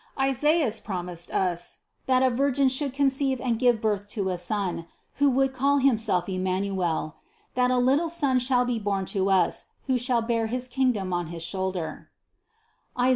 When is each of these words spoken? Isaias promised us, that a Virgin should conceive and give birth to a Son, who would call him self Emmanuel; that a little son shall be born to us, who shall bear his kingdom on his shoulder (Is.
Isaias 0.19 0.79
promised 0.79 1.29
us, 1.29 1.77
that 2.07 2.23
a 2.23 2.31
Virgin 2.31 2.69
should 2.69 2.91
conceive 2.91 3.39
and 3.39 3.59
give 3.59 3.79
birth 3.79 4.09
to 4.17 4.29
a 4.29 4.37
Son, 4.39 4.87
who 5.17 5.29
would 5.29 5.53
call 5.53 5.77
him 5.77 5.99
self 5.99 6.27
Emmanuel; 6.27 7.17
that 7.53 7.69
a 7.69 7.77
little 7.77 8.09
son 8.09 8.39
shall 8.39 8.65
be 8.65 8.79
born 8.79 9.05
to 9.13 9.29
us, 9.29 9.65
who 9.85 9.99
shall 9.99 10.23
bear 10.23 10.47
his 10.47 10.67
kingdom 10.67 11.13
on 11.13 11.27
his 11.27 11.43
shoulder 11.43 12.09
(Is. 12.99 13.09